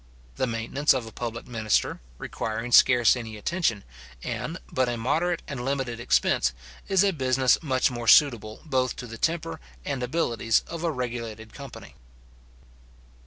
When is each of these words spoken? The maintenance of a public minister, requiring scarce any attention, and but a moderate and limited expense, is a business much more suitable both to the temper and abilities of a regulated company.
The 0.37 0.47
maintenance 0.47 0.95
of 0.95 1.05
a 1.05 1.11
public 1.11 1.45
minister, 1.45 1.99
requiring 2.17 2.71
scarce 2.71 3.15
any 3.15 3.37
attention, 3.37 3.83
and 4.23 4.57
but 4.71 4.89
a 4.89 4.97
moderate 4.97 5.43
and 5.47 5.63
limited 5.63 5.99
expense, 5.99 6.53
is 6.87 7.03
a 7.03 7.13
business 7.13 7.59
much 7.61 7.91
more 7.91 8.07
suitable 8.07 8.61
both 8.65 8.95
to 8.95 9.05
the 9.05 9.19
temper 9.19 9.59
and 9.85 10.01
abilities 10.01 10.63
of 10.65 10.83
a 10.83 10.89
regulated 10.89 11.53
company. 11.53 11.93